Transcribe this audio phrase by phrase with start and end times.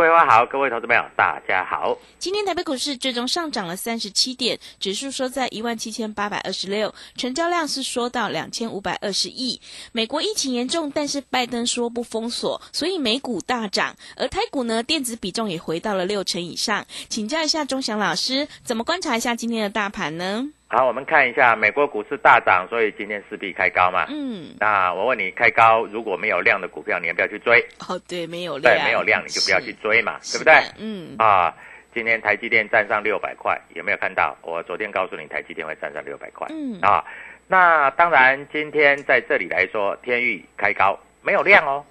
[0.00, 1.98] 桂花好，各位投资朋友大家好。
[2.18, 9.60] 今天台北股市最终上涨了三十七点，指数收在一万七千八百二十六，成交量是说到两千五百二十亿。
[9.92, 13.94] 美国疫情严重，但是拜登说不封锁，所以美股大涨。
[14.16, 16.86] 而台股呢，电子比重也回到了六成以上。
[17.10, 20.48] 请教一下钟祥老师，怎么观察一下今天的大盘呢？
[20.72, 24.06] 好，我们看一下美国股市大涨，所以今天势必开高嘛。
[24.08, 27.60] 嗯，那我问你，开高如果没有量的股票，你要不要去追？
[27.88, 30.54] 哦，对，没有量，对，没有量你就不要去追嘛，是对不对？
[30.78, 31.52] 嗯，啊，
[31.92, 34.36] 今天台积电站上六百块，有没有看到？
[34.42, 36.46] 我昨天告诉你，台积电会站上六百块。
[36.50, 37.04] 嗯啊，
[37.48, 41.84] 那当然，今天在这里来说，天域开高没有量哦。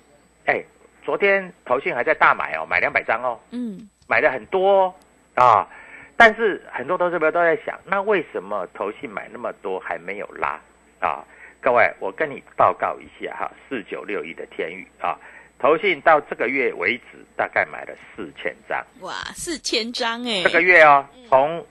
[0.46, 0.64] 哎，
[1.04, 3.38] 昨天投信还在大买哦，买两百张哦。
[3.52, 4.96] 嗯，买的很多哦
[5.36, 5.68] 啊，
[6.20, 10.60] 但是很多投资者都在想，那为什么投信买那么多还没有拉
[11.00, 11.24] 啊？
[11.62, 15.18] 各位，我跟你报告一下哈，四九六一的天宇啊，
[15.58, 21.66] 投信到这个月为止大概买了四千张，哇，四千张哎，这个月哦，从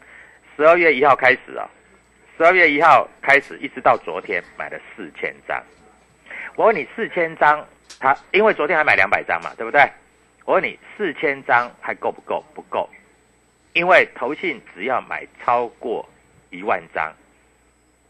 [0.56, 1.68] 十二月一号开始啊、
[2.38, 5.62] 十二月一号开始一直到昨天买了四千张。
[6.56, 7.62] 我问你，四千张，
[8.00, 9.86] 他因为昨天还买两百张嘛，对不对？
[10.46, 12.42] 我问你，四千张还够不够？
[12.54, 12.88] 不够，
[13.78, 16.04] 因为投信只要买超过
[16.50, 17.14] 一万张，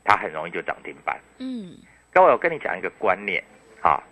[0.02, 1.20] 它很容易就涨停板。
[1.40, 1.76] 嗯，
[2.10, 3.44] 各位，我跟你讲一个观念
[3.82, 4.02] 啊，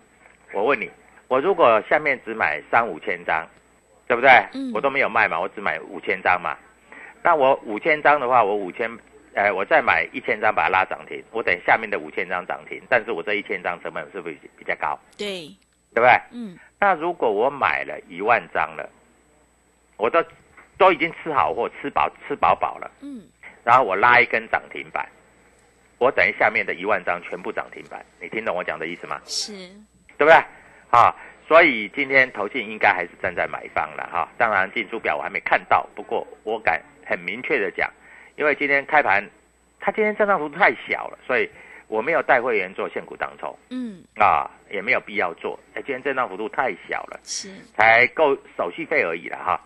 [0.53, 0.91] 我问你，
[1.29, 3.49] 我如果下面只买三五千张，
[4.07, 4.31] 对不对？
[4.53, 6.59] 嗯我都没有卖嘛，我只买五千张嘛。
[7.23, 8.95] 那我五千张的话，我五千，
[9.33, 15.01] 呃，我再买一千张把它拉涨停，我等下面的五千张涨停，但是我这一千张成本是不是比较高？
[15.17, 15.47] 对，
[15.95, 16.21] 对不对？
[16.33, 18.87] 嗯那如果我买了一万张了，
[19.97, 20.23] 我都
[20.79, 23.23] 都已经吃好货、吃饱、吃饱饱了，嗯，
[23.65, 25.09] 然后我拉一根涨停板，
[25.99, 29.21] 我等于下面的一万张全部涨停板，你听懂我讲的意思吗？
[29.25, 29.53] 是，
[30.19, 30.35] 对不对？
[30.91, 31.15] 啊，
[31.49, 34.29] 所以今天投信应该还是站在买方了哈。
[34.37, 37.91] 当然进出表我还没看到，不过我敢很明确的讲，
[38.37, 39.27] 因为今天开盘，
[39.81, 41.49] 它今天震荡幅度太小了，所以
[41.89, 45.59] 我没有带会员做现股当冲嗯啊，也没有必要做。
[45.75, 47.19] 哎，今天震荡幅度太小了。
[47.23, 49.61] 是，才够手续费而已了哈。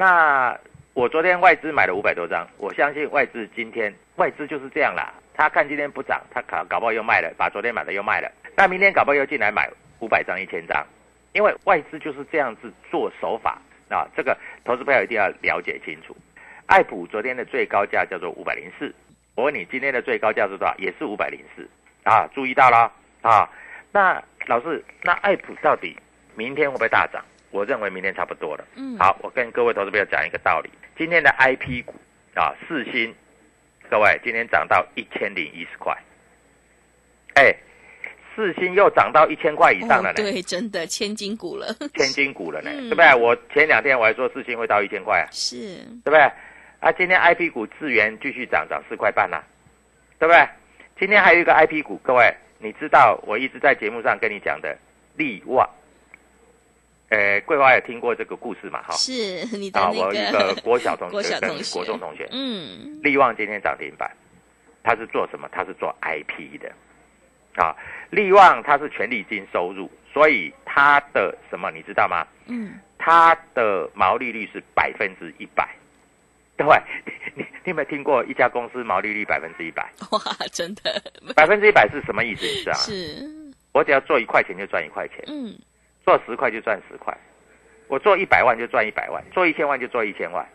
[0.00, 0.58] 那
[0.94, 10.82] 我昨天外资买了五百多张，我相信外资今天外资就是这样啦，他看今天不涨，他搞搞不好又卖了，把昨天买的又卖了，那明天搞不好又进来买五百张、一千张，
[11.34, 13.60] 因为外资就是这样子做手法
[13.90, 14.08] 啊。
[14.16, 14.34] 这个
[14.64, 16.16] 投资朋友一定要了解清楚。
[16.64, 18.94] 爱普昨天的最高价叫做五百零四，
[19.34, 20.74] 我问你今天的最高价是多少？
[20.78, 21.68] 也是五百零四
[22.04, 22.90] 啊，注意到了
[23.20, 23.46] 啊。
[23.92, 25.94] 那老师，那爱普到底
[26.34, 27.22] 明天会不会大涨？
[27.50, 28.64] 我认为明天差不多了。
[28.76, 30.70] 嗯，好，我跟各位投资朋友讲一个道理。
[30.96, 31.94] 今天的 I P 股
[32.34, 33.14] 啊，四星，
[33.88, 35.96] 各位今天涨到一千零一十块，
[37.34, 37.54] 哎，
[38.34, 43.14] 四星又涨到一千块以上了呢，哦对，真的千金股了，千金股了呢，嗯对不对？
[43.14, 46.20] 我前两天我还说四星会到一千块啊，是，对不对？
[46.80, 49.42] 啊，今天 I P 股资源继续涨，涨四块半啦，
[50.18, 50.48] 对不对？
[50.98, 54.76] 今天还有一个 I P 股，各位，你知道我一直在节目上跟你讲的
[55.16, 55.68] 利旺，
[57.10, 58.80] 呃，桂花也听过这个故事嘛？
[58.82, 64.10] 哈，是你的啊，那我一个国小同 国学跟小同学国中同学，嗯利旺今天涨停板，
[64.82, 65.48] 他是做什么？
[65.50, 66.72] 他是做 I P 的，
[67.56, 67.74] 啊，
[68.10, 72.24] 利旺他是权利金收入，所以他的什么你知道吗？
[72.46, 75.68] 嗯，它的毛利率是百分之一百。
[76.56, 76.76] 各位，
[77.34, 79.82] 你你有没有听过一家公司毛利率百分之一百？
[80.12, 80.20] 哇，
[80.52, 81.02] 真的
[81.34, 82.44] 百分之一百是什么意思？
[82.46, 82.78] 你知道吗？
[82.78, 83.26] 是
[83.72, 85.58] 我只要做一块钱就赚一块钱，嗯
[86.04, 87.16] 做十块就赚十块，
[87.88, 90.46] 我做一百万就赚一百万，做一千万就做一千万。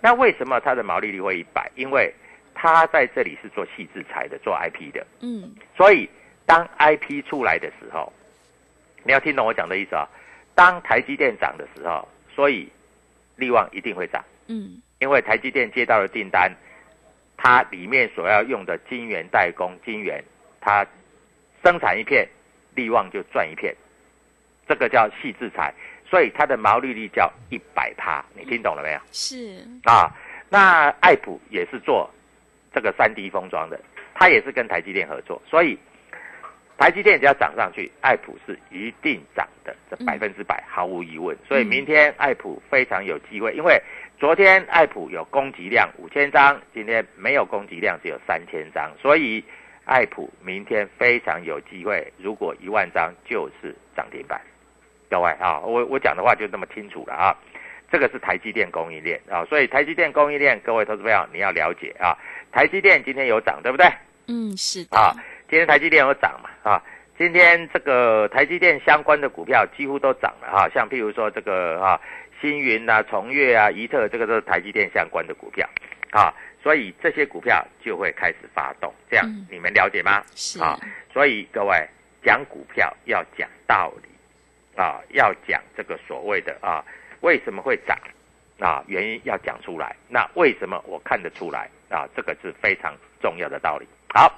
[0.00, 1.70] 那为什么它的毛利率会一百？
[1.74, 2.12] 因为
[2.54, 6.08] 它在这里是做细制裁的，做 IP 的，嗯所以
[6.46, 8.12] 当 IP 出来的时候，
[9.02, 10.08] 你要听懂我讲的意思啊。
[10.54, 12.70] 当台积电涨的时候，所以
[13.36, 14.24] 利旺一定会涨。
[14.46, 16.50] 嗯因为台积电接到的订单，
[17.36, 20.22] 它里面所要用的晶圆代工晶圆，
[20.60, 20.86] 它
[21.62, 22.26] 生产一片，
[22.74, 23.74] 利旺就赚一片，
[24.68, 25.72] 这个叫细制裁，
[26.08, 29.00] 所以它的毛利率叫一百趴，你听懂了没有？
[29.12, 30.10] 是啊，
[30.48, 32.10] 那爱普也是做
[32.72, 33.80] 这个三 D 封装的，
[34.14, 35.78] 它也是跟台积电合作，所以
[36.78, 41.36] 台积电只要涨上去，爱普是一定涨的，这嗯百分之百毫无疑问。
[41.46, 43.80] 所以明天爱普非常有机会，因为
[44.18, 49.44] 昨天爱普有供给量五千张，今天没有供给量，只有三千张，所以
[49.84, 54.40] 爱普明天非常有机会，如果一万张就是涨停板。
[55.14, 57.36] 各位啊，我我讲的话就那么清楚了啊。
[57.88, 62.18] 这个是台积电供应链啊，所以台积电供应链，各位投资朋友你要了解啊。
[62.50, 63.86] 台积电今天有涨，对不对？
[64.26, 65.14] 嗯是的啊，
[65.48, 66.82] 今天台积电有涨嘛啊，
[67.16, 72.00] 今天这个台积电相关的股票几乎都涨了啊，像譬如说这个啊
[72.40, 75.64] 星云啊、崇越啊、怡特，这个都是台积电相关的股票
[76.10, 80.24] 啊，所以这些股票就会开始发动，这样、嗯你们了解吗？
[80.34, 80.76] 是啊，
[81.12, 81.88] 所以各位
[82.24, 84.08] 讲股票要讲道理
[84.76, 86.84] 啊，要讲这个所谓的啊
[87.20, 87.98] 为什么会涨
[88.58, 89.94] 啊，原因要讲出来。
[90.08, 92.08] 那为什么我看得出来啊？
[92.14, 93.86] 这个是非常重要的道理。
[94.14, 94.32] 好，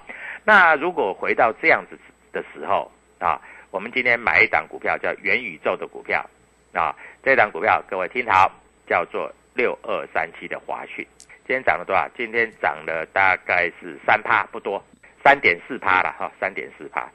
[0.45, 1.99] 那如果回到这样子
[2.33, 3.41] 的时候啊，
[3.71, 6.25] 我们今天买一档股票叫元宇宙的股票
[6.73, 8.51] 啊，这档股票各位听好，
[8.87, 11.07] 叫做六二三七的华讯，
[11.47, 12.09] 今天涨了多少？
[12.17, 14.83] 今天涨了大概是三趴，不多，
[15.25, 17.07] 三点四趴了哈，三点四趴。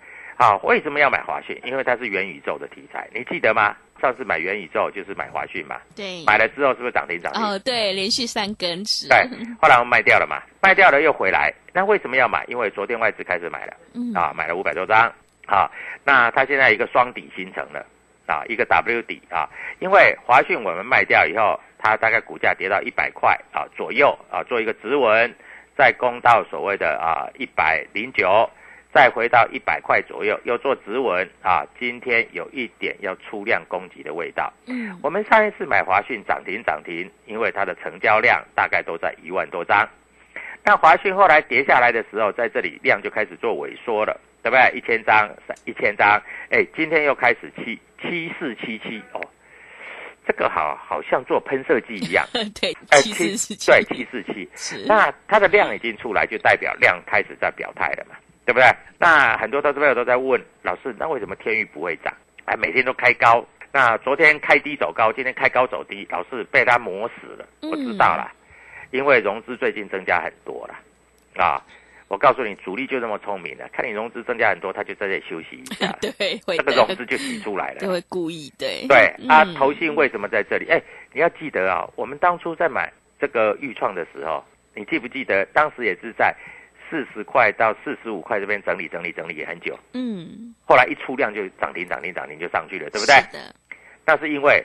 [0.41, 1.55] 好，为什么要买华讯？
[1.63, 3.75] 因为它是元宇宙的题材，你记得吗？
[4.01, 7.43] 上次买元宇宙就是买华讯嘛，对买了之后是不是涨停涨停？
[7.43, 9.19] 哦对连续三根是对，
[9.61, 12.43] 后来我们卖掉了嘛，卖掉了又回来，那为什么要买？
[12.47, 13.73] 因为昨天外资开始买了。
[13.93, 15.13] 嗯啊，买了五百多张
[15.45, 15.69] 啊。
[16.03, 17.85] 那它现在一个双底形成了
[18.25, 19.47] 啊，一个 W 底啊。
[19.77, 25.31] 因为华讯我们卖掉以后，它大概股价跌到一百块啊左右啊，做一个止稳，
[25.77, 28.49] 再攻到所谓的啊一百零九，
[28.93, 31.65] 再回到一百块左右，又做止稳啊。
[31.79, 34.51] 今天有一点要出量攻击的味道。
[34.67, 39.87] 嗯我们上一次买华讯涨停涨停，因为它的成交量大概都在一万多张。
[40.63, 44.77] 那华讯后来跌下来的时候，在这里量就开始做萎缩了，对不对？
[44.77, 45.27] 一千张、
[45.65, 49.21] 一千张，哎，今天又开始七七四七七哦，
[50.27, 52.23] 这个好好像做喷射机一样，
[52.61, 58.65] 对哎，七四七对七四七，是那它的量已经出来，就代表量开始在表态了嘛，对不对？
[58.97, 62.13] 那很多投资朋友都在问老师，那为什么天域不会涨？
[62.45, 67.45] 哎，每天都开高，那昨天开低走高，今天开高走低，老师被它磨死了。
[67.61, 68.31] 我知道了，
[68.91, 71.63] 因为融资最近增加很多了，啊，
[72.07, 76.11] 我告诉你，主力就这么聪明了，看你融资增加很多，他就在这里休息一下， 对
[76.45, 77.87] 会这个的融资就洗出来了就。
[77.89, 78.97] 会故意对对
[79.29, 80.67] 啊嗯，投信为什么在这里？
[80.69, 80.81] 哎，
[81.13, 84.43] 你要记得啊，我们当初在买这个豫创的时候，
[84.75, 86.35] 你记不记得当时也是在
[86.91, 90.53] 四十块到四十五块这边整理整理整理也很久，嗯。
[90.65, 93.15] 后来一出量就涨停涨停涨停就上去了，对不对？
[93.15, 93.55] 是的。
[94.05, 94.61] 那是因为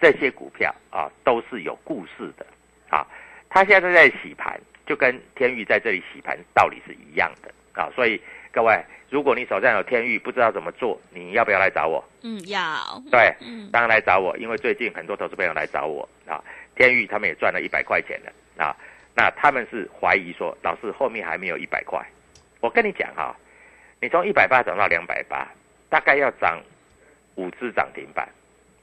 [0.00, 2.46] 这些股票啊都是有故事的
[2.88, 3.04] 啊，
[3.48, 8.20] 它现在在洗盘，就跟天域在这里洗盘道理是一样的啊，所以
[8.52, 12.04] 各位，如果你手上有天域不知道怎么做，你要不要来找我？
[12.22, 13.02] 嗯要。
[13.10, 13.68] 对，嗯。
[13.72, 16.42] 当然来找我，因为最近很多投资朋友来找我啊，
[16.76, 18.32] 天域他们也赚了一百块钱了
[18.64, 18.76] 啊，
[19.14, 22.04] 那他们是怀疑说，老师后面还没有一百块，
[22.60, 23.34] 我跟你讲哈、
[24.00, 25.46] 你从一百八涨到两百八，
[25.88, 26.60] 大概要涨
[27.36, 28.28] 五只涨停板，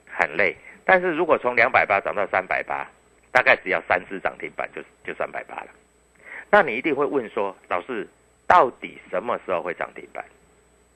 [0.08, 0.56] 很累。
[0.86, 2.90] 但是如果从两百八涨到三百八，
[3.32, 5.68] 大概只要三只涨停板就就三百八了。
[6.50, 8.08] 那你一定会问说，老师
[8.48, 10.24] 到底什么时候会涨停板？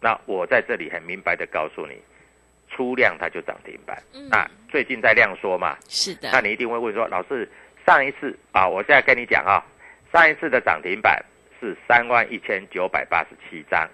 [0.01, 2.01] 那我在这里很明白的告诉你，
[2.69, 4.01] 出量它就涨停板。
[4.13, 7.49] 嗯那最近在量缩嘛，是的那你一定会问说，老师
[7.85, 9.63] 上一次啊，我现在跟你讲啊，
[10.11, 11.23] 上一次的涨停板
[11.59, 13.87] 是三万一千九百八十七张，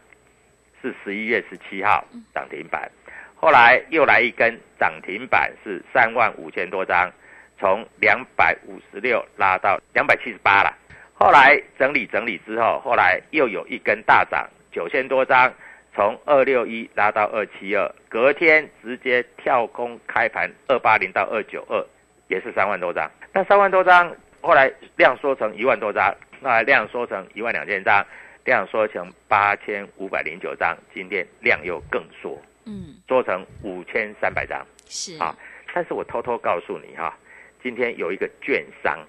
[0.81, 2.89] 是十一月十七号涨停板，
[3.36, 7.12] 后来又来一根涨停板是三万五千多张，
[7.60, 10.74] 从两百五十六拉到两百七十八了。
[11.13, 15.53] 后来整理整理之后，后来又有一根大涨九千多张，
[15.93, 21.86] 从二六一拉到二七二，隔天直接跳空开盘二八零到二九二，
[22.29, 23.12] 也是三万多张。
[23.33, 28.05] 那三万多张后来量缩成一万多张，那量缩成一万两千张，
[28.43, 34.65] 量缩成八千五百零九张，今天量又更缩，嗯，缩成五千三百张。
[34.85, 35.35] 是啊，
[35.73, 37.17] 但是我偷偷告诉你哈，
[37.63, 39.00] 今天有一个券商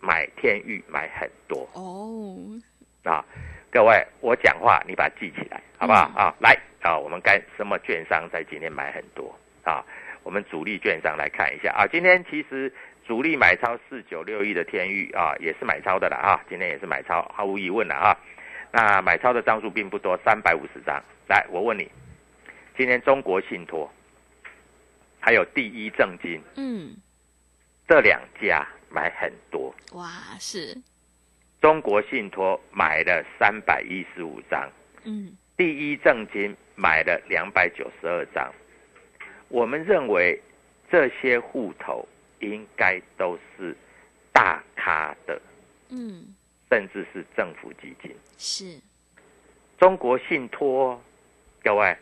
[0.00, 2.36] 买天域买很多哦，
[3.04, 3.24] 啊，
[3.70, 6.34] 各位我讲话你把它记起来好不好、嗯啊？
[6.40, 9.82] 来啊，我们该什么券商在今天买很多啊？
[10.22, 12.70] 我们主力券商来看一下啊，今天其实
[13.06, 18.18] 主力买超四九六亿的天域啊，也是买超的啦啊，今天也是买超，毫无疑问了啊。
[18.72, 21.00] 那买超的张数并不多，三百五十张。
[21.28, 21.88] 来，我问你，
[22.76, 23.88] 今天中国信托
[25.20, 26.96] 还有第一正金嗯，
[27.86, 30.10] 这两家买很多，哇，
[30.40, 30.76] 是，
[31.60, 34.68] 中国信托买了三百一十五张，
[35.04, 38.52] 嗯，第一正金买了两百九十二张。
[39.48, 40.40] 我们认为
[40.90, 42.06] 这些户头
[42.40, 43.74] 应该都是
[44.32, 45.40] 大咖的，
[45.90, 46.34] 嗯，
[46.70, 48.14] 甚至是政府基金。
[48.36, 48.78] 是，
[49.78, 51.00] 中国信托，
[51.62, 51.96] 各位，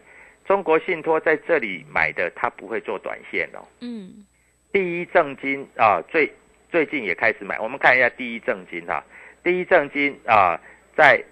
[0.45, 3.67] 中国信托在这里买的，它不会做短线哦。
[3.81, 4.25] 嗯，
[4.73, 6.33] 第一正金啊，最
[6.71, 7.59] 最近也开始买。
[7.61, 9.03] 我们看一下第一正金哈、
[9.43, 10.61] 第一正金啊，
[10.97, 11.23] 在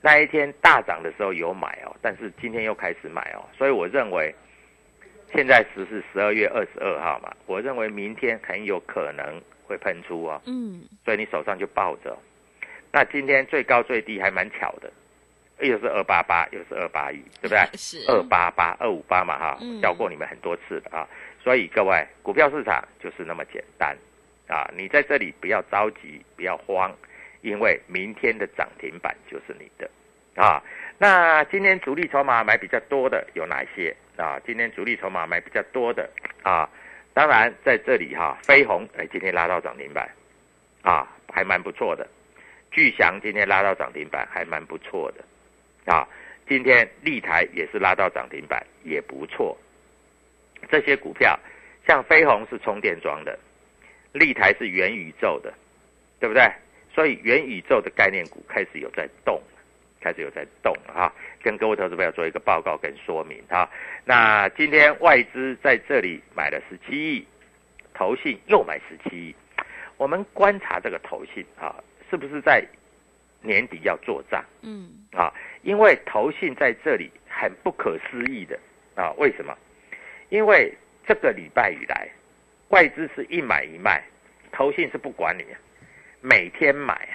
[0.00, 4.34] 那一天大涨的时候有买哦，但是今天又开始买哦，所以我认为
[5.34, 12.16] 现在时是十二月二十二号嘛，我认为明天很有可能会喷出哦，嗯，所以你手上就抱着。
[12.92, 14.92] 那今天最高最低还蛮巧的，
[15.60, 17.58] 又是二八八，又是二八一，对不对？
[17.76, 21.08] 是，二八八、二五八嘛，哈嗯，教过你们很多次的啊。
[21.42, 23.96] 所以各位，股票市场就是那么简单
[24.46, 24.70] 啊！
[24.76, 26.94] 你在这里不要着急，不要慌，
[27.40, 29.90] 因为明天的涨停板就是你的
[30.36, 30.62] 啊。
[30.98, 34.40] 那今天主力筹码买比较多的有哪些啊？
[34.46, 36.08] 今天主力筹码买比较多的
[36.42, 36.68] 啊，
[37.14, 40.08] 当然在这里哈、飞鸿哎今天拉到涨停板
[40.82, 42.06] 啊，还蛮不错的。
[42.70, 46.08] 巨祥今天拉到涨停板，还蛮不错的啊。
[46.48, 49.56] 今天立台也是拉到涨停板，也不错。
[50.70, 51.38] 这些股票，
[51.86, 53.38] 像飞鸿是充电桩的，
[54.12, 55.52] 立台是元宇宙的，
[56.18, 56.50] 对不对？
[56.94, 59.40] 所以元宇宙的概念股开始有在动，
[60.02, 61.12] 开始有在动了哈。
[61.42, 63.68] 跟各位投资朋友做一个报告跟说明哈。
[64.04, 67.26] 那今天外资在这里买了十七亿，
[67.94, 69.34] 投信又买十七亿。
[69.96, 71.76] 我们观察这个投信啊，
[72.10, 72.64] 是不是在
[73.40, 74.44] 年底要做账？
[74.62, 75.32] 嗯，啊，
[75.62, 78.58] 因为投信在这里很不可思议的
[78.96, 79.56] 啊，为什么？
[80.28, 80.72] 因为
[81.06, 82.08] 这个礼拜以来，
[82.68, 84.02] 外资是一买一卖，
[84.50, 85.58] 投信是不管你啊，
[86.20, 87.08] 每天买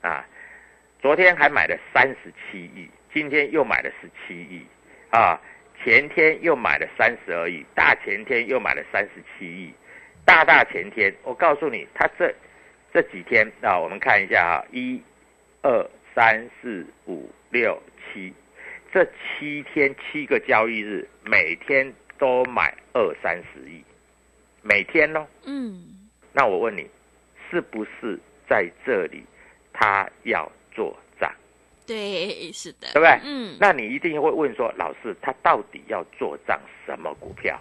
[0.00, 0.26] 啊，啊，
[1.00, 4.66] 昨天还买了三十七亿，今天又买了十七亿，
[5.10, 5.40] 啊，
[5.82, 9.72] 前天又买了三十二亿，大前天又买了三十七亿，
[10.24, 12.34] 大大前天，我告诉你，他这
[12.92, 15.00] 这几天啊，我们看一下啊，一、
[15.62, 17.80] 二、三、四、五、六、
[18.12, 18.32] 七，
[18.92, 23.84] 这七天七个交易日，每天都买二三十亿，
[24.62, 25.26] 每天哦。
[25.44, 26.88] 嗯，那我问你，
[27.50, 29.24] 是不是在这里
[29.72, 31.32] 他要做账，
[31.86, 33.18] 对，是的，对不对？
[33.24, 37.58] 嗯，那你一定会问说，老师他到底要做账什么股票？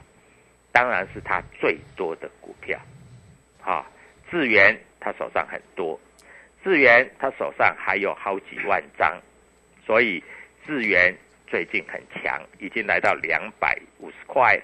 [0.73, 2.77] 当然是他最多的股票，
[3.63, 3.87] 啊，
[4.29, 5.97] 智源他手上很多，
[6.61, 9.17] 智源他手上还有好几万张，
[9.85, 10.21] 所以
[10.67, 11.15] 智源
[11.47, 14.63] 最近很强，已经来到两百五十块了。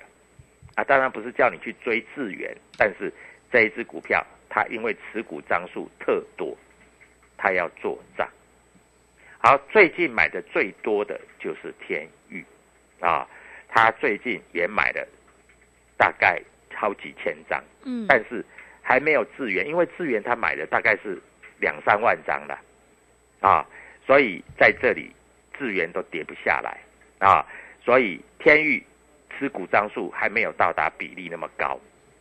[0.75, 3.13] 啊，当然不是叫你去追智源，但是
[3.49, 6.57] 这一只股票它因为持股张数特多，
[7.37, 8.27] 它要做账。
[9.43, 12.45] 好，最近买的最多的就是天域，
[12.99, 13.27] 啊，
[13.67, 15.07] 他最近也买了
[15.97, 16.39] 大概
[16.75, 18.45] 好几千张，嗯，但是
[18.83, 21.19] 还没有智源，因为智源他买的大概是
[21.59, 22.59] 两三万张了，
[23.39, 23.65] 啊，
[24.05, 25.11] 所以在这里
[25.57, 26.79] 智源都跌不下来，
[27.17, 27.43] 啊，
[27.83, 28.83] 所以天域
[29.39, 31.79] 持股张数还没有到达比例那么高，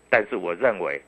[0.09, 0.99] 但是我认为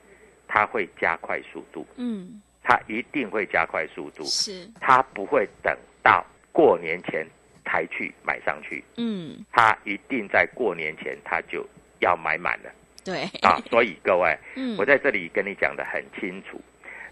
[0.47, 7.25] 它会加快速度，嗯，它一定会加快速度，是，它不会等到过年前
[7.65, 11.65] 才去买上去，嗯，他一定在过年前他就
[11.99, 12.69] 要买满了。
[13.05, 13.59] 对，啊！
[13.69, 16.61] 所以各位，嗯，我在这里跟你讲的很清楚，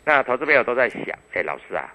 [0.06, 1.94] 那投资朋友都在想，哎，老师啊，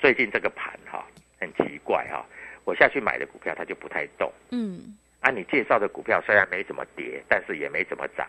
[0.00, 1.06] 最近这个盘哈
[1.38, 2.26] 很奇怪哈，
[2.64, 4.32] 我下去买的股票它就不太动。
[4.50, 8.26] 嗯，啊，你介绍的股票虽然没怎么跌，但是也没怎么涨，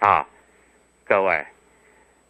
[0.00, 0.28] 啊，
[1.06, 1.42] 各位，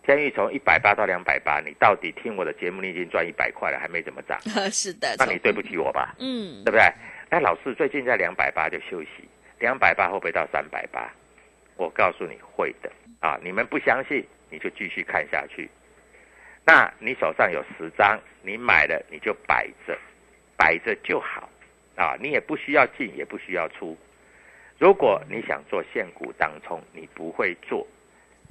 [0.02, 4.40] 天域从一百八到两百八，你到底听我的节目，你已经赚一百块了，还没怎么涨，
[4.72, 6.82] 是的，那你对不起我吧，嗯对不对？
[7.30, 9.28] 那老师最近在两百八就休息，
[9.58, 11.12] 两百八会不会到三百八？
[11.76, 12.90] 我告诉你会的
[13.20, 13.38] 啊！
[13.42, 15.70] 你们不相信，你就继续看下去。
[16.66, 19.96] 那你手上有十张，你买了你就摆着，
[20.56, 21.48] 摆着就好
[21.96, 22.16] 啊！
[22.20, 23.96] 你也不需要进，也不需要出。
[24.78, 27.86] 如果你想做现股当冲，你不会做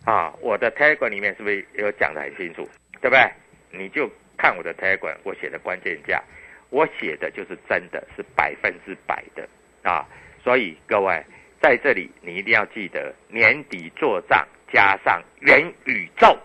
[0.06, 0.34] 啊！
[0.42, 2.68] 我的 Telegram 里面是不是有讲得很清楚？
[3.02, 3.32] 对不对？
[3.72, 6.24] 你就看我的 Telegram，我写的关键价，
[6.70, 9.48] 我写的就是真的是百分之百的
[9.84, 10.08] 啊！
[10.44, 11.24] 所以各位
[11.62, 16.38] 在这里，你一定要记得，年底做账加上元宇宙，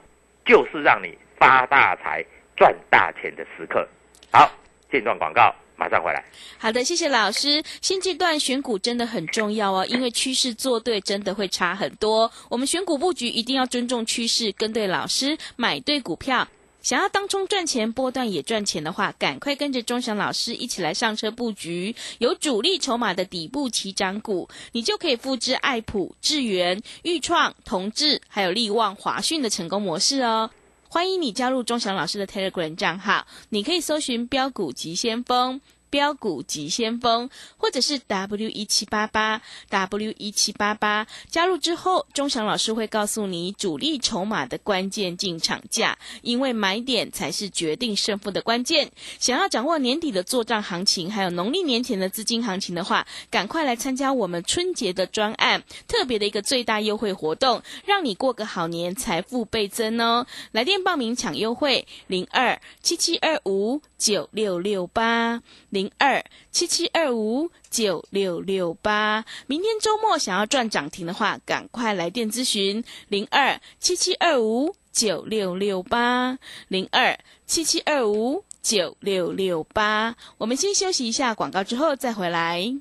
[0.44, 2.24] 就是让你发大财、
[2.56, 3.88] 赚大钱的时刻。
[4.32, 4.50] 好，
[4.90, 6.24] 进段广告，马上回来。
[6.58, 7.62] 好的，谢谢老师。
[7.80, 12.30] 现阶段选股真的很重要哦，因为趋势做对真的会差很多。
[12.48, 16.48] 我们选股布局一定要尊重趋势，跟对老师，买对股票。
[16.82, 30.50] 想要当中赚钱，波段也赚钱的话，赶快跟着钟祥老师一起来上车布局有主力筹码的底部起涨股，你就可以复制爱普、智源、裕创、同志还有力旺、华讯的成功模式哦。
[30.94, 35.60] 欢迎你加入钟祥老师的 Telegram 账号，你可以搜寻标股急先锋。
[35.94, 48.90] 标股急先锋，或者是 W 一七八八 W 一七八八，加入之后，钟祥老师会告诉你主力筹码的关键进场价，因为买点才是决定胜负的关键。
[49.20, 60.26] 想要掌握年底的做账行情，还有农历年前的资金行情的话，赶快来参加我们春节的专案，特别的一个最大优惠活动，让你过个好年，财富倍增哦！
[60.50, 65.90] 来电报名抢优惠，零二七七二五九六六八零。
[65.96, 76.38] 二七七二五九六六八，明天周末想要赚涨停的话，赶快来电咨询零二七七二五九六六八
[76.68, 80.16] 零二七七二五九六六八。
[80.36, 82.74] 我们先休息一下广告，之后再回来。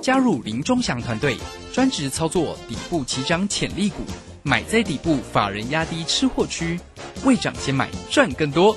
[0.00, 1.36] 加入林中祥团队，
[1.72, 4.02] 专职操作底部起涨潜力股，
[4.42, 6.80] 买在底部，法人压低吃货区，
[7.24, 8.76] 未涨先买赚更多。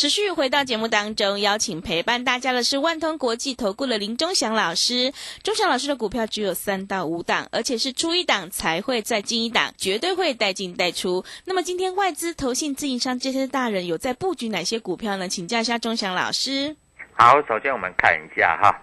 [0.00, 5.12] 持续回到节目当中，邀请陪伴大家的是万通国际投顾的林忠祥老师。
[5.42, 11.22] 忠祥老师的股票只有三到五档，而且是出一档才会再进一档，绝对会带进带出。
[11.44, 15.28] 那么今天外资、投信、自营商这些大人有在布局哪些股票呢？
[15.28, 16.74] 请教一下忠祥老师。
[17.12, 18.74] 好，首先我们看一下哈，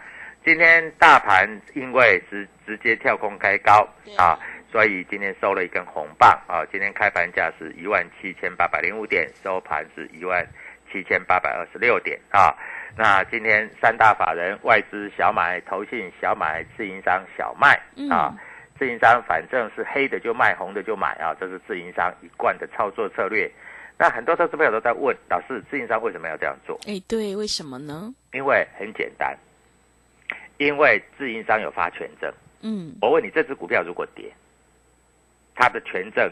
[0.46, 4.38] 今天大盘因为直直接跳空开高啊，
[4.72, 6.62] 所以今天收了一根红棒啊。
[6.72, 10.48] 今天开盘价是一万七千八百零五点，收盘是一万。
[10.92, 12.56] 七千八百二十六点啊！
[12.96, 18.34] 那今天三大法人外资小买、投信小买、自营商小卖啊！
[18.80, 21.36] 自营商反正是黑的就卖，红的就买啊！
[21.40, 23.50] 这是自营商一贯的操作策略。
[24.00, 26.80] 那很多投资朋友都在问老师，自营商为什么要这样做？
[26.88, 28.14] 哎，对，为什么呢？
[28.34, 29.36] 因为很简单，
[30.58, 32.32] 因为自营商有发权证。
[32.62, 34.32] 嗯，我问你，这只股票如果跌，
[35.56, 36.32] 它的权证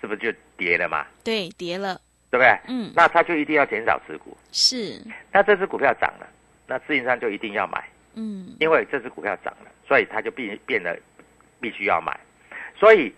[0.00, 1.06] 是不是就跌了嘛？
[1.24, 2.00] 对，跌了。
[2.30, 2.58] 对不对？
[2.68, 4.36] 嗯，那他就一定要减少持股。
[4.52, 5.02] 是。
[5.32, 6.26] 那这只股票涨了，
[6.66, 7.84] 那自营商就一定要买。
[8.14, 8.54] 嗯。
[8.60, 10.96] 因为这只股票涨了，所以他就必变得
[11.60, 12.18] 必须要买。
[12.76, 13.12] 所以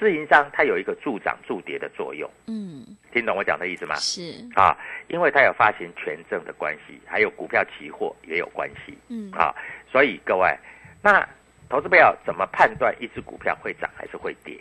[0.00, 2.28] 自营商它有一个助涨助跌的作用。
[2.48, 2.84] 嗯。
[3.12, 3.94] 听懂我讲的意思吗？
[3.94, 4.44] 是。
[4.56, 4.76] 啊，
[5.06, 8.98] 因为它有发行权证的关系，还有股票期货也有关系。
[9.08, 9.30] 嗯。
[9.30, 9.54] 啊，
[9.92, 10.52] 所以各位，
[11.00, 11.26] 那
[11.68, 14.60] 投资友怎么判断一只股票会涨还是会跌？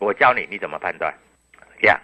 [0.00, 1.14] 我教你，你怎么判断？
[1.80, 2.00] 这样。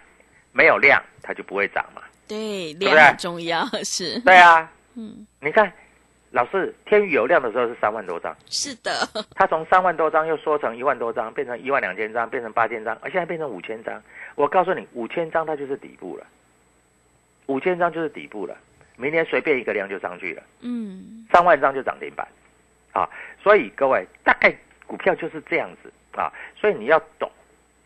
[0.51, 2.01] 没有量，它就不会涨嘛。
[2.27, 4.19] 对，量很重要，是。
[4.21, 5.71] 对啊，嗯，你看，
[6.31, 8.91] 老师天宇有量的时候是三万多张，是的。
[9.35, 14.01] 它从三万多张又缩成一万多张，变成一万两千张，变成八千张，而现在变成五千张。
[14.35, 16.25] 我告诉你，五千张它就是底部了，
[17.47, 18.57] 五千张就是底部了。
[18.95, 22.25] 明天随便一个量就上去了，嗯，三万张就涨停板，
[22.93, 23.09] 啊，
[23.41, 24.55] 所以各位大概
[24.87, 27.29] 股票就是这样子啊，所以你要懂。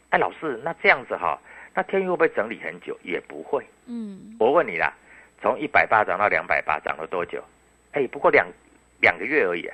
[0.09, 1.39] 哎，老师，那这样子哈。
[1.75, 2.97] 那天域会不会整理很久？
[3.03, 3.63] 也不会。
[3.85, 4.93] 嗯，我问你啦，
[5.41, 7.43] 从一百八涨到两百八，涨了多久？
[7.91, 8.47] 哎，不过两
[9.01, 9.69] 两个月而已。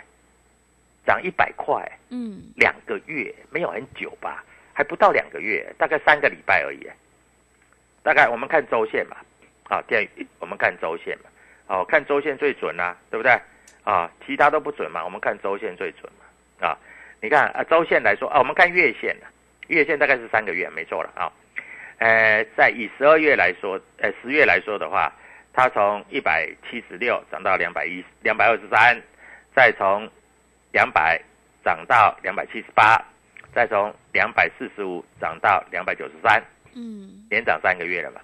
[1.03, 6.87] 涨一百块，嗯，两个月没有很久吧，还不到两个月，大概三个礼拜而已。
[8.03, 9.17] 大概我们看周线嘛，
[9.63, 10.07] 啊，电
[10.39, 11.29] 我们看周线嘛，
[11.67, 13.31] 哦，看周线最准啦、对不对？
[13.83, 16.77] 啊，其他都不准嘛，我们看周线最准嘛，啊，
[17.19, 19.15] 你看啊，周线来说啊，我们看月线
[19.67, 21.33] 月线大概是三个月，没错了啊。
[22.01, 25.13] 呃，在以十二月来说，呃，十月来说的话，
[25.53, 28.99] 它从一百七十六涨到两百一两百二十三，
[29.55, 30.09] 再从
[30.71, 31.21] 两百
[31.63, 32.99] 涨到两百七十八，
[33.53, 38.19] 再从两百四十五涨到两百九十三，嗯，连涨三个月了嘛，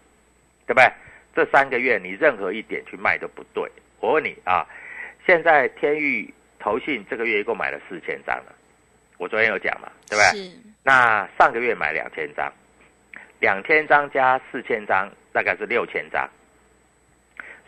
[0.66, 0.92] 对不对？
[1.36, 3.72] 这三个月你任何一点去卖都不对。
[4.00, 4.66] 我问你啊，
[5.24, 8.56] 现在天域投信这个月一共买了四千张了，
[9.20, 10.44] 我昨天有讲嘛，对不对？
[10.50, 12.52] 是，那上个月买两千张，
[13.40, 16.28] 两千张加四千张，大概是六千张，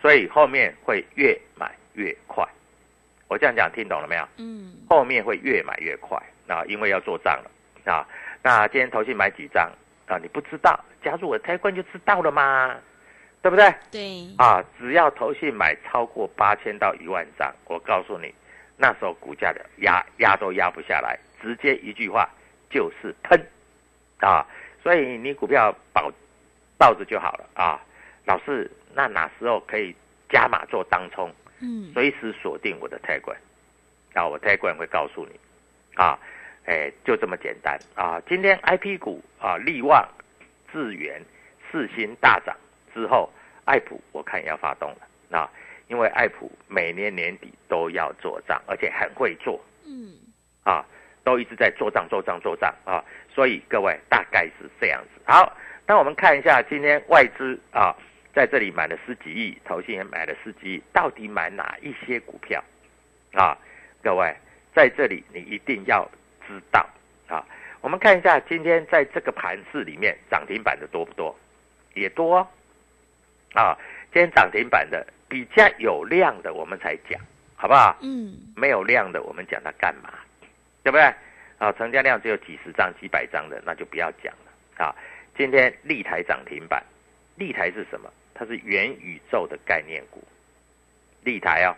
[0.01, 2.47] 所以后面会越买越快。
[3.27, 4.27] 我这样讲听懂了没有？
[4.38, 7.51] 嗯，后面会越买越快啊，因为要做账了
[7.91, 8.08] 啊。
[8.41, 9.71] 那今天投信买几张
[10.08, 10.17] 啊？
[10.19, 12.75] 你不知道，加入我的开关就知道了嘛，
[13.43, 13.71] 对不对？
[13.91, 18.34] 对，啊，只要投信买超过八千到一万张，我告诉你，
[18.77, 22.27] 那时候股价的压压都压不下来，直接一句话
[22.71, 23.39] 就是喷
[24.21, 24.43] 啊！
[24.89, 26.12] 所以你股票保
[26.75, 27.80] 抱着就好了啊。
[28.25, 29.95] 老师，那哪时候可以
[30.28, 31.32] 加码做当冲？
[31.60, 33.38] 嗯，随时锁定我的 Telegram，
[34.15, 35.39] 啊，我 Telegram 会告诉你，
[35.93, 36.17] 啊，
[36.65, 38.19] 哎，就这么简单啊。
[38.28, 40.04] 今天 IP 股啊，力旺、
[40.73, 41.21] 智源、
[41.71, 42.58] 四星大涨
[42.91, 43.32] 之后，
[43.65, 45.47] 爱普我看也要发动了啊，
[45.88, 50.15] 因为爱普每年年底都要做账，而且很会做嗯，
[50.63, 50.84] 啊，
[51.23, 53.06] 都一直在做账、做账、做账啊，
[53.39, 55.21] 所以各位大概是这样子。
[55.23, 55.56] 好，
[55.88, 57.95] 那我们看一下今天外资啊。
[58.34, 62.62] 在这里买了十几亿，投信也买了十几亿，到底买哪一些股票？
[63.32, 63.58] 啊，
[64.04, 64.36] 各位
[64.75, 66.06] 在这里你一定要
[66.45, 66.86] 知道
[67.30, 67.41] 啊。
[67.80, 71.34] 我们看一下今天在这个盘市里面涨停板的多不多？
[71.93, 72.47] 也多哦
[73.54, 73.78] 啊。
[74.12, 77.17] 今天涨停板的比较有量的，我们才讲，
[77.56, 77.97] 好不好？
[78.02, 80.12] 嗯，没有量的，我们讲它干嘛？
[80.84, 81.13] 对不对？
[81.60, 84.95] 啊，成交量只有几十张、几百张的，那就不要讲了啊。
[85.38, 86.84] 今天立台涨停板，
[87.36, 88.12] 立台是什么？
[88.34, 90.24] 它是元宇宙的概念股，
[91.24, 91.76] 立台哦，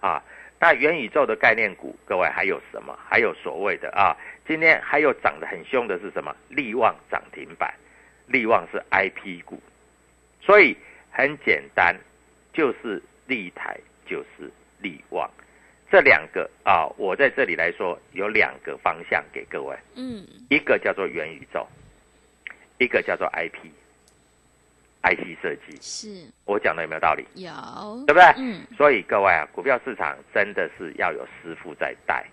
[0.00, 0.22] 啊，
[0.58, 2.98] 那元宇宙的概念股，各位还有什么？
[3.08, 6.34] 还有所谓的啊，今天还有涨得很凶的是什么？
[6.48, 7.72] 力旺涨停板，
[8.26, 9.62] 力旺是 IP 股，
[10.40, 10.76] 所以
[11.12, 11.96] 很简单，
[12.52, 15.30] 就是立台就是力旺，
[15.92, 21.66] 这两个啊，我在这里来说有两个方向给各位，嗯，一个叫做元宇宙，
[22.78, 23.68] 一个叫做 IP。
[25.02, 26.30] IC 设计，是。
[26.46, 27.26] 我讲的有没有道理？
[27.34, 27.52] 有，
[28.06, 28.24] 对不对？
[28.38, 32.24] 嗯，所以各位啊，股票市场真的是要有师傅在带，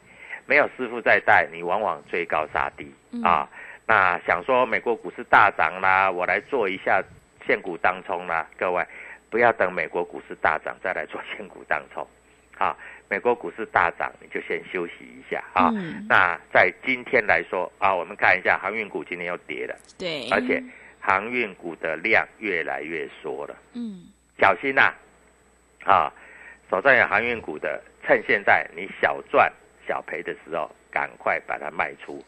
[0.45, 3.21] 没有师傅在带，你往往追高杀低、嗯。
[3.23, 3.49] 啊。
[3.85, 7.03] 那想说美国股市大涨啦，我来做一下
[7.45, 8.85] 现股当冲啦，各位。
[9.29, 12.07] 不要等美国股市大涨再来做现股当冲
[12.59, 12.77] 啊。
[13.11, 15.71] 美国股市大涨，你就先休息一下啊。
[15.73, 20.63] 嗯那在今天来说啊，我们看一下航运股今天又跌了，对，而且
[20.99, 23.57] 航运股的量越来越缩了。
[23.73, 24.03] 嗯，
[24.37, 24.93] 小心呐、
[25.85, 26.13] 啊！
[26.69, 29.51] 手上有航运股的，趁现在你小赚
[29.87, 32.23] 小赔的时候，赶快把它卖出，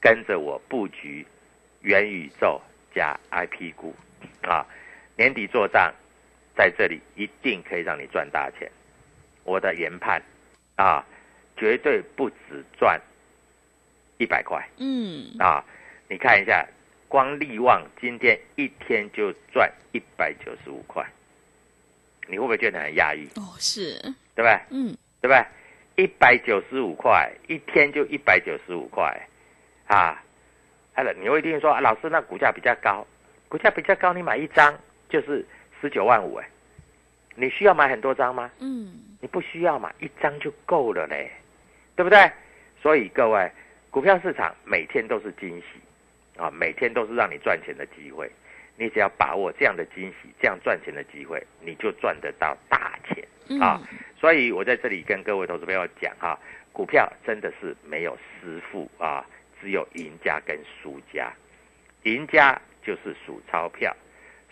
[0.00, 1.26] 跟着我布局
[1.82, 2.58] 元宇宙
[2.94, 3.94] 加 IP 股
[4.44, 4.64] 啊！
[5.14, 5.92] 年底做账，
[6.56, 8.66] 在这里一定可以让你赚大钱。
[9.44, 10.22] 我的研判
[10.76, 11.04] 啊，
[11.56, 13.00] 绝对不止赚
[14.18, 15.64] 一百块嗯，啊！
[16.08, 16.66] 你看一下，
[17.08, 21.04] 光利旺今天一天就赚一百九十五块，
[22.28, 23.28] 你会不会觉得很压抑？
[23.36, 23.98] 哦，是，
[24.34, 24.60] 对不对？
[24.70, 25.44] 嗯，对不对？
[25.96, 29.28] 一百九十五块，一天就一百九十五块，
[29.86, 30.22] 啊！
[30.94, 33.06] 还有你会一定说，啊、老师那股价比较高，
[33.48, 34.78] 股价比较高，你买一张
[35.08, 35.44] 就是
[35.80, 36.48] 十九万五，哎，
[37.34, 38.50] 你需要买很多张吗？
[38.60, 41.30] 嗯，你不需要嘛，一张就够了嘞，
[41.94, 42.28] 对不对？
[42.82, 43.48] 所以各位，
[43.88, 45.64] 股票市场每天都是惊喜
[46.36, 48.28] 啊，每天都是让你赚钱的机会。
[48.76, 53.80] 你只要把握这样的惊喜，这样赚钱的机会，你就赚得到大钱嗯啊！
[54.18, 56.36] 所以我在这里跟各位投资朋友讲哈、
[56.72, 59.24] 股票真的是没有师傅啊，
[59.60, 61.32] 只有赢家跟输家。
[62.02, 63.94] 赢家就是数钞票，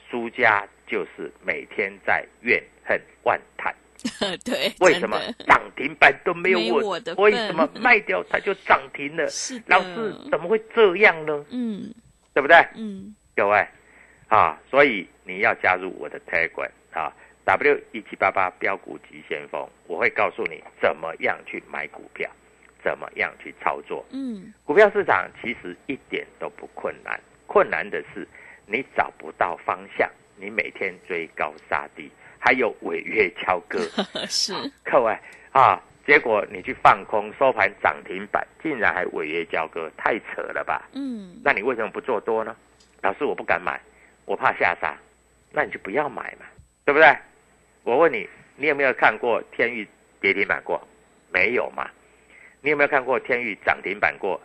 [0.09, 3.75] 输家就是每天在怨恨万叹。
[4.45, 6.81] 对， 为什么涨停板都没有没我？
[6.91, 9.27] 我的为什么卖掉它就涨停了？
[9.31, 11.45] 是，老师怎么会这样呢？
[11.51, 11.93] 嗯
[12.33, 12.57] 对不对？
[12.77, 13.67] 嗯，各位
[14.29, 17.13] 啊，所以你要加入我的 Telegram 啊
[17.45, 22.31] ，W 一七八八标股急先锋，我会告诉你怎么样去买股票，
[22.85, 24.07] 怎么样去操作。
[24.11, 28.27] 嗯，股票市场其实一点都不困难，困难的是
[28.67, 32.09] 你找不到方向，你每天追高杀低，
[32.41, 33.79] 还有违约交割。
[34.27, 35.17] 是，各位
[35.53, 40.89] 啊，结果你去放空，收盘涨停板，竟然还违约交割，太扯了吧？
[40.95, 42.57] 嗯，那你为什么不做多呢？
[43.03, 43.81] 老师，我不敢买，
[44.25, 44.97] 我怕下杀，
[45.53, 46.47] 那你就不要买嘛，
[46.85, 47.17] 对不对？
[47.85, 49.87] 我问你，你有没有看过天域
[50.21, 50.83] 跌停板过？
[51.33, 51.89] 没有嘛？
[52.63, 54.41] 你有没有看过天域涨停板过？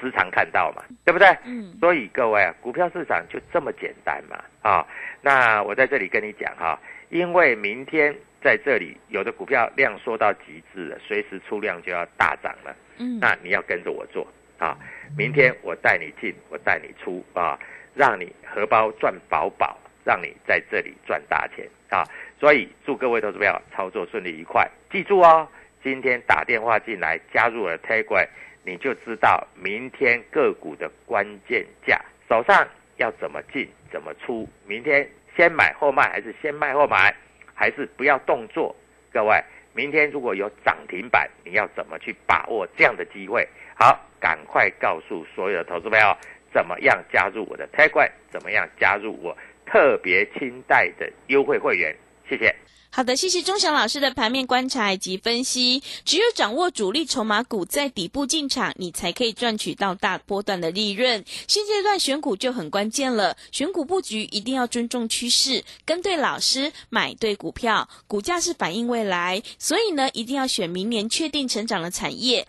[0.00, 1.28] 时常看到嘛，对不对？
[1.44, 4.86] 嗯，所以各位啊，股票市场就这么简单嘛啊！
[5.20, 6.78] 那我在这里跟你讲哈、
[7.10, 12.74] 因为明天在这里有的股票量缩到极致了，随时出量就要大涨了。
[12.98, 14.26] 嗯，那你要跟着我做
[14.58, 14.78] 啊！
[15.16, 17.58] 明天我带你进，我带你出啊，
[17.94, 22.04] 让你荷包赚饱饱，让你在这里赚大钱啊！
[22.38, 25.48] 所以祝各位投资朋友操作顺利愉快，记住哦，
[25.82, 28.28] 今天打电话进来加入了 t a g
[28.64, 37.14] 你就知道明天个股的关键价，手上要怎么进怎么出，明天先买后卖还是先卖后买，
[37.54, 38.74] 还是不要动作？
[39.12, 39.38] 各位，
[39.74, 43.46] 明天如果有涨停板，你要怎么去把握这样的机会？
[43.76, 46.16] 好，赶快告诉所有的投资朋友，
[46.52, 51.94] 怎么样加入我的 t a g 怎么样加入我特别清代的优惠会员？
[52.28, 52.54] 谢谢。
[52.90, 55.82] 好的，谢谢钟祥老师的盘面观察以及分析。
[56.04, 61.24] 只有掌握主力筹码股在底部进场，你才可以赚取到大波段的利润。
[61.48, 67.88] 现阶段选股就很关键了，选股布局一定要尊重趋势，跟对老师，买对股票。
[68.06, 72.46] 股价是反映未来，所以呢，一定要选明年确定成长的产业。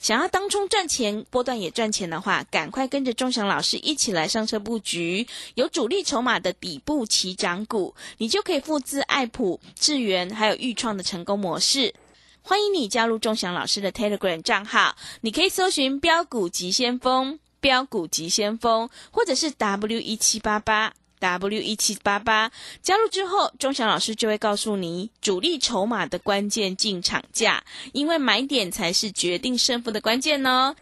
[0.00, 11.94] 想要当冲赚钱，波段也赚钱的话，赶快跟着钟祥老师一起来上车布局，有主力筹码的底部起涨股，你就可以复制爱普、智源还有豫创的成功模式。
[12.42, 20.94] 欢迎你加入钟祥老师的 Telegram 账号，你可以搜寻“标股急先锋”、“标股急先锋”，或者是 W 一七八八。
[21.18, 22.50] W 一七八八
[22.82, 30.74] 加入之后，钟祥老师就会告诉你主力筹码的关键进场价，因为买点才是决定胜负的关键哦。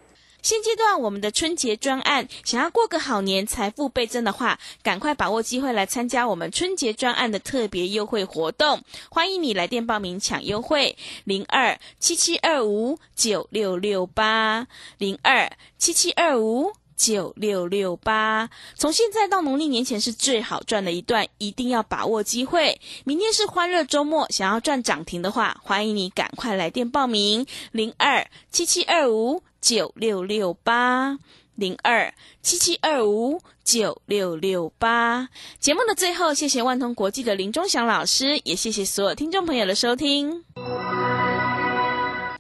[0.43, 8.81] 现阶段我们的春节专案，想要过个好年、财富倍增的话，赶快把握机会来参加我们春节专案的特别优惠活动。
[9.11, 14.69] 欢迎你来电报名抢优惠，零二七七二五九六六八
[14.99, 16.73] 零二七七二五。
[16.97, 22.81] 九六六八，从现在到农历年前是最好赚的一段，一定要把握机会。
[23.05, 31.19] 明天是欢乐周末，想要赚涨停的话，欢迎你赶快来电报名，零二七七二五九六六八，
[31.55, 35.29] 零二七七二五九六六八。
[35.59, 40.45] 节目的最后，谢谢万通国际的林忠祥老师，也谢谢所有听众朋友的收听。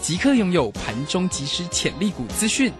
[0.00, 2.72] 即刻拥有盘中即时潜力股资讯。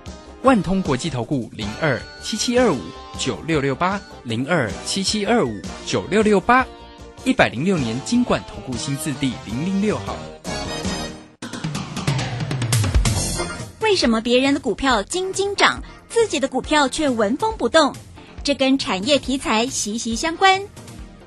[0.42, 2.78] 万通国际投顾零二七七二五
[3.18, 6.64] 九六六八零二七七二五九六六八，
[7.24, 10.14] 一百零六年经管投顾新字第零零六号。
[13.81, 17.92] 为什么别人的股票斤斤涨，自己的股票却纹风不动？
[18.44, 20.62] 这跟产业题材息息相关。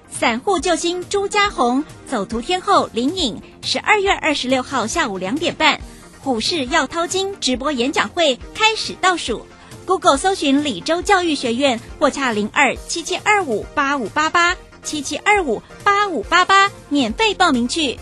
[0.09, 5.79] 散户救星朱家红，走图天后林颖，十二月二十六号下午两点半，
[6.19, 9.45] 虎市要掏金直播演讲会开始倒数。
[9.85, 17.99] Google 搜寻李州教育学院或洽零二七七二五八五八八七七二五八五八八，免费报名去。